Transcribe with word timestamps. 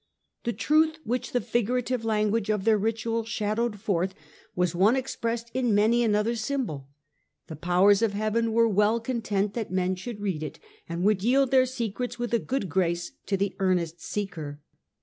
The 0.45 0.53
truth 0.53 0.97
which 1.03 1.31
the 1.31 1.39
figurative 1.41 2.03
language 2.03 2.49
of 2.49 2.65
their 2.65 2.75
ritual 2.79 3.23
shadowed 3.23 3.79
forth 3.79 4.15
was 4.55 4.73
one 4.73 4.95
expressed 4.95 5.51
in 5.53 5.75
many 5.75 6.01
another 6.03 6.35
symbol; 6.35 6.89
the 7.45 7.55
powers 7.55 8.01
of 8.01 8.13
heaven 8.13 8.51
were 8.51 8.67
well 8.67 8.99
content 8.99 9.53
that 9.53 9.69
men 9.69 9.95
should 9.95 10.19
read 10.19 10.41
it, 10.41 10.57
and 10.89 11.03
would 11.03 11.21
yield 11.21 11.51
their 11.51 11.67
secrets 11.67 12.17
with 12.17 12.33
a 12.33 12.39
good 12.39 12.67
grace 12.67 13.11
to 13.27 13.37
the 13.37 13.55
earnest 13.59 14.01
seeker. 14.01 14.59